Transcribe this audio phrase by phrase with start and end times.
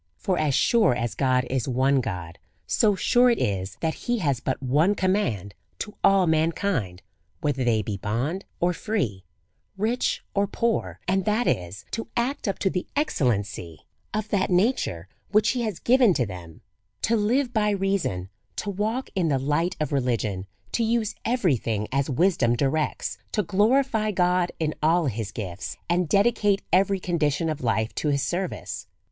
[0.17, 4.39] For as sure as God is one God, so sure it is that he has
[4.39, 7.03] but one com mand to all mankind,
[7.41, 9.25] whether they be bond or free,
[9.77, 14.23] rich or poor; and that is, to act up to the excellency DEVOUT AND HOLY
[14.23, 14.23] LIFE.
[14.23, 14.53] 51 of that
[14.91, 16.61] nature which he has given them^
[17.03, 21.87] to live by reason^ to walk in the hght of rehgion^ to use every thing
[21.91, 27.61] as wisdom directs^ to glorify God in all his gifts, and dedicate every condition of
[27.61, 28.87] life to his service.